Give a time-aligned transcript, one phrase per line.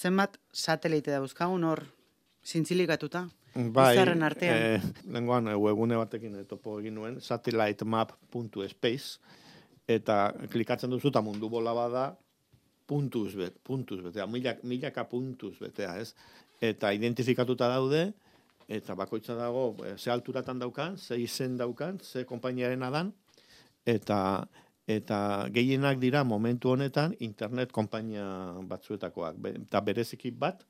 [0.00, 1.84] zenbat satelite dauzkagun hor
[2.46, 3.26] zintzilikatuta.
[3.74, 4.56] Bai, Izarren artean.
[4.56, 9.18] eh, lenguan eh, webgune batekin eh, topo egin nuen, satellite.map.space,
[9.90, 10.18] eta
[10.52, 12.04] klikatzen duzu eta mundu bola bada,
[12.86, 16.14] puntuz bet, puntuz betea, milak, milaka puntuz betea, ez?
[16.62, 18.04] Eta identifikatuta daude,
[18.70, 23.12] eta bakoitza dago, ze alturatan daukan, ze izen daukan, ze konpainiaren adan,
[23.86, 24.46] eta
[24.96, 28.26] eta gehienak dira momentu honetan internet konpainia
[28.70, 29.40] batzuetakoak.
[29.54, 30.64] Eta bereziki bat,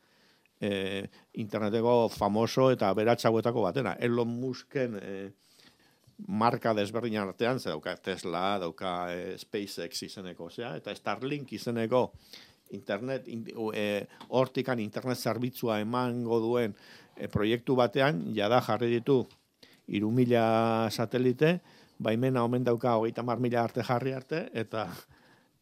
[0.60, 1.06] eh,
[1.40, 3.96] interneteko famoso eta beratzauetako batena.
[4.00, 5.30] Elon Musken eh,
[6.26, 12.10] marka desberdinan artean, ze dauka Tesla, dauka eh, SpaceX izeneko, osea, eta Starlink izeneko
[12.70, 16.74] internet, in, eh, hortikan internet zerbitzua emango duen
[17.16, 19.24] eh, proiektu batean, jada jarri ditu
[19.88, 21.58] iru mila satelite,
[22.00, 24.86] baimena omen dauka hogeita mar mila arte jarri arte, eta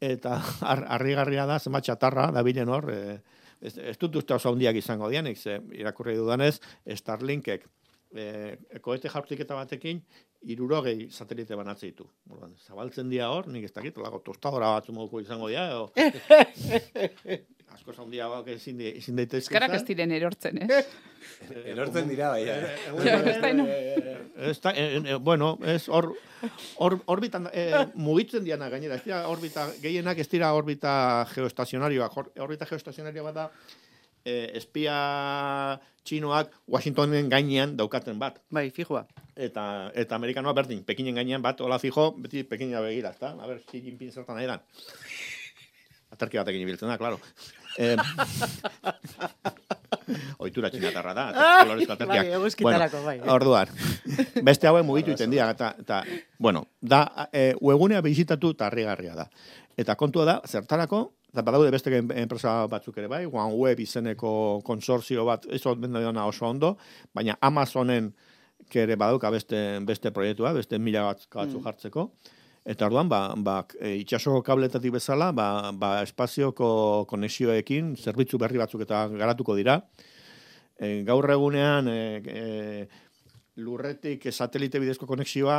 [0.00, 3.18] eta har- harrigarria da, zenbat txatarra, da bilen hor, eh,
[3.60, 6.60] ez, ez dut uste oso handiak izango dianik, ze irakurri dudanez,
[6.94, 7.66] Starlinkek
[8.14, 9.98] eh, koete jaurtiketa batekin,
[10.48, 12.06] irurogei satelite banatze ditu.
[12.62, 15.66] Zabaltzen dira hor, nik ez dakit, lago tostadora batzu moduko izango dira.
[17.74, 19.52] asko handiagoak ezin, di- ezin daitezke.
[19.54, 19.86] Euskarak ez izan.
[19.90, 20.82] diren erortzen, eh?
[21.72, 22.44] Erortzen dira, bai.
[24.48, 26.12] Ez ez bueno, ez hor,
[26.78, 32.32] hor, orbitan, eh, mugitzen diana gainera, ez dira orbita, gehienak ez dira orbita geoestazionarioak, Hor-
[32.40, 33.50] orbita geoestazionarioa bat da,
[34.24, 38.40] eh, espia txinoak Washingtonen gainean daukaten bat.
[38.50, 39.06] Bai, fijua.
[39.36, 43.34] Eta, eta amerikanoa berdin, Pekinen gainean bat, hola fijo, beti Pekina begira, ezta?
[43.38, 44.62] A ber, Xi Jinping zertan nahi dan.
[46.14, 47.18] Aterki batekin ibiltzen da, claro.
[47.78, 47.94] Eh,
[50.42, 51.24] oitura txinatarra da,
[51.62, 52.24] kolorezko aterkiak.
[52.26, 53.16] Bai, eguzkitarako, bai.
[53.30, 53.70] Orduan,
[54.48, 56.00] beste hauen mugitu iten dira, eta, eta,
[56.42, 59.28] bueno, da, e, webgunea bizitatu eta harrigarria da.
[59.78, 64.32] Eta kontua da, zertarako, eta badaude beste en- enpresa batzuk ere bai, OneWeb izeneko
[64.66, 66.72] konsortzio bat, ez dena oso ondo,
[67.14, 68.10] baina Amazonen
[68.68, 72.08] kere badauka beste, beste proiektua, beste mila bat batzu jartzeko,
[72.68, 78.84] Eta orduan, ba, ba, e, itxasoko kabletatik bezala, ba, ba, espazioko konexioekin, zerbitzu berri batzuk
[78.84, 79.78] eta garatuko dira.
[80.76, 83.06] E, gaur egunean, e, e,
[83.58, 85.56] lurretik satelite bidezko konexioa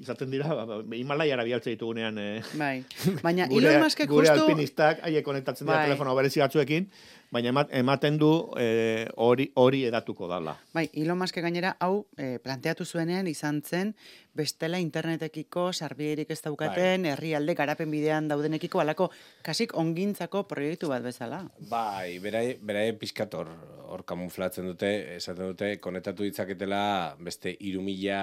[0.00, 2.80] izaten dira, ba, ba, Himalaiara bialtze ditugunean e, Bai.
[3.22, 4.46] Baina gure, Elon Muskek gure justu...
[4.46, 5.90] alpinistak, haiek konektatzen dira Bai.
[5.90, 6.88] telefono berezi batzuekin,
[7.34, 8.30] baina emat- ematen du
[9.20, 10.56] hori hori edatuko dala.
[10.72, 13.92] Bai, Elon Musk gainera hau eh, planteatu zuenean izan zen
[14.36, 19.10] bestela internetekiko sarbiderik ez daukaten herrialde garapen bidean daudenekiko alako
[19.44, 21.44] kasik ongintzako proiektu bat bezala.
[21.70, 23.34] Bai, berai, berai pixkat
[23.86, 28.20] hor, kamuflatzen dute, esaten dute, konektatu ditzaketela beste iru mila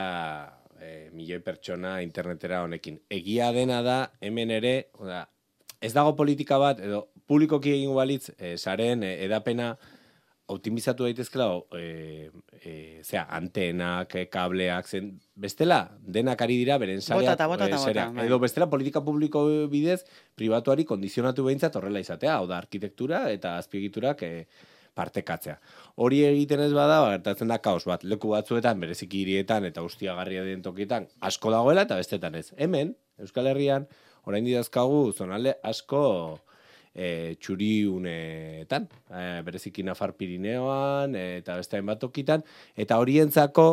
[0.79, 3.00] e, milioi pertsona internetera honekin.
[3.12, 5.25] Egia dena da, hemen ere, oda,
[5.84, 9.74] ez dago politika bat, edo publikoki egingo balitz, e, saren e, edapena
[10.53, 11.47] optimizatu daitezkela,
[11.80, 17.80] e, e, zera, antenak, e, kableak, zen, bestela, denak ari dira, beren sareak, Botata, botata,
[17.80, 18.28] e, zera, bota, bai.
[18.28, 20.01] edo bestela politika publiko bidez,
[20.35, 24.34] pribatuari kondizionatu behintzat horrela izatea, hau da, arkitektura eta azpiegiturak e,
[24.98, 25.58] partekatzea.
[25.96, 30.46] Hori egiten ez bada, ba, gertatzen da kaos bat, leku batzuetan, bereziki hirietan eta ustiagarria
[30.46, 32.52] den tokietan, asko dagoela eta bestetan ez.
[32.58, 33.88] Hemen, Euskal Herrian,
[34.30, 36.04] orain didazkagu zonalde asko
[36.94, 42.46] e, txuriunetan, e, bereziki Nafar Pirineoan e, eta beste hainbat tokitan,
[42.78, 43.68] eta horientzako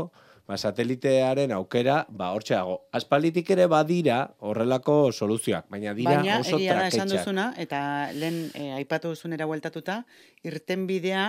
[0.51, 2.81] ba, satelitearen aukera, ba, hortxe dago.
[2.99, 7.21] Aspalditik ere badira horrelako soluzioak, baina dira Baina oso egia da esan traketxak.
[7.21, 7.83] duzuna, eta
[8.17, 10.03] lehen eh, aipatu duzunera bueltatuta,
[10.51, 11.29] irten bidea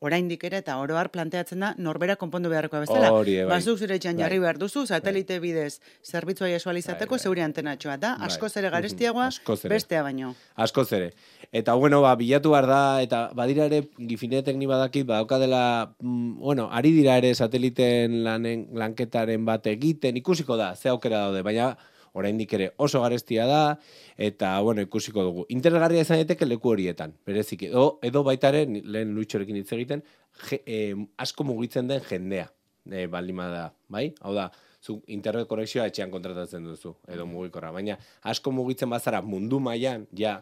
[0.00, 3.10] oraindik ere eta oro har planteatzen da norbera konpondu beharrekoa bezala.
[3.12, 3.48] Hori, bai.
[3.52, 4.24] Bazuk zure etxean Bai.
[4.24, 7.24] jarri behar duzu, satelite bidez zerbitzua jasoalizateko Bai, bai.
[7.24, 8.30] zeure antenatxoa da, Bai.
[8.30, 9.28] askoz ere garestiagoa,
[9.68, 10.34] bestea baino.
[10.56, 11.12] Askoz ere.
[11.52, 15.62] Eta, bueno, ba, bilatu behar da, eta badira ere, gifinetek ni badakit, badauka dela,
[16.00, 21.42] mm, bueno, ari dira ere sateliten lanen, lanketaren bat egiten, ikusiko da, ze aukera daude,
[21.42, 21.76] baina
[22.14, 23.60] oraindik ere oso garestia da,
[24.16, 25.44] eta, bueno, ikusiko dugu.
[25.54, 27.70] Interesgarria izan daiteke leku horietan, bereziki.
[27.70, 30.02] Edo, edo baitaren, lehen luitxorekin hitz egiten,
[30.48, 32.50] je, eh, asko mugitzen den jendea,
[32.90, 34.10] e, baldin bada, bai?
[34.20, 37.72] Hau da, zu internet konexioa etxean kontratatzen duzu, edo mugikorra.
[37.74, 37.98] Baina
[38.32, 40.40] asko mugitzen bazara mundu mailan ja,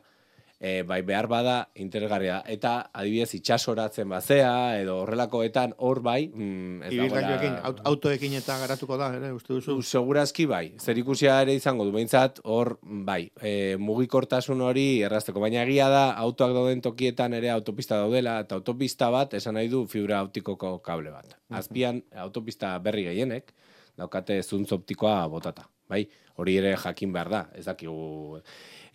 [0.61, 2.41] e, bai behar bada interesgarria.
[2.47, 8.99] Eta adibidez itxasoratzen bazea, edo horrelakoetan hor bai, mm, ez Ibilgailuekin, aut- autoekin eta garatuko
[8.99, 9.79] da, ere, uste duzu?
[9.79, 15.41] Zu, segurazki bai, zer ikusia ere izango du, behintzat hor bai, e, mugikortasun hori errazteko,
[15.41, 19.87] baina egia da autoak dauden tokietan ere autopista daudela, eta autopista bat esan nahi du
[19.87, 21.39] fibra optikoko kable bat.
[21.51, 23.55] Azpian autopista berri gehienek,
[23.99, 25.69] daukate zuntz optikoa botata.
[25.89, 26.05] Bai,
[26.39, 28.41] hori ere jakin behar da, ez dakigu.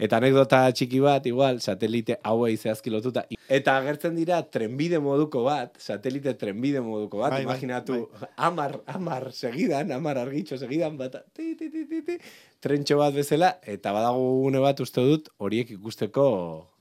[0.03, 3.25] Eta anekdota txiki bat, igual, satelite hauei zehazki lotuta.
[3.53, 7.99] Eta agertzen dira trenbide moduko bat, satelite trenbide moduko bat, Bai, bai, imaginatu,
[8.37, 12.17] amar, amar segidan, amar argitxo segidan, bat, ti, ti, ti, ti, ti,
[12.63, 16.25] trentxo bat bezala, eta badago une bat uste dut, horiek ikusteko...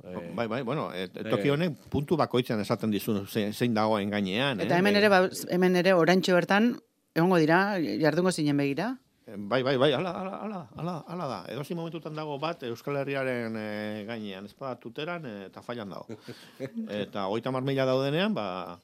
[0.02, 4.58] Eh, Bai, bai, bueno, et, toki honek puntu bakoitzan esaten dizun zein, dagoen gainean.
[4.64, 4.80] Eta eh?
[4.80, 5.20] hemen ere, ba,
[5.52, 6.72] hemen ere, oraintxo bertan,
[7.14, 8.96] egongo dira, jardungo zinen begira.
[9.26, 11.40] Bai, bai, bai, ala, ala, ala, ala, ala da.
[11.54, 13.66] Edozi momentutan dago bat Euskal Herriaren e,
[14.08, 16.18] gainean, ez bada tuteran eh, eta fallan dago.
[17.02, 18.80] eta hogeita mar mila daudenean, ba,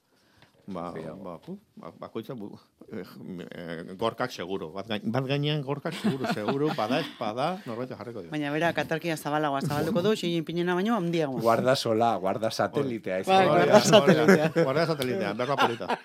[0.70, 2.52] ba, ba, pu, ba, bakoitza bu,
[2.92, 4.70] eh, gorkak seguro.
[4.76, 8.30] Bat, gain, bat gainean gorkak seguro, seguro, bada ez bada, norbait jarriko dio.
[8.30, 11.42] Baina bera, katarkia zabalagoa zabalduko du, Xi Jinpingena baino, handiago.
[11.42, 13.24] Guarda sola, guarda satelitea.
[13.26, 14.50] da, guarda satelitea.
[14.62, 15.98] Guarda satelitea, berba polita.